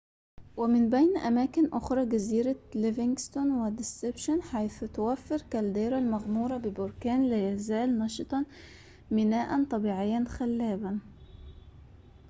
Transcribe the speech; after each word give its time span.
ومن 0.57 0.89
بين 0.89 1.17
أماكن 1.17 1.73
أخرى 1.73 2.05
جزيرة 2.05 2.55
ليفينغستون 2.75 3.51
وديسبشن 3.51 4.41
حيث 4.41 4.83
توفر 4.83 5.37
كالديرا 5.41 5.99
المغمورة 5.99 6.57
ببركان 6.57 7.29
لا 7.29 7.51
يزال 7.53 7.99
نشطًا 7.99 8.45
ميناءً 9.11 9.63
طبيعيًا 9.63 10.25
خلاباً 10.27 10.99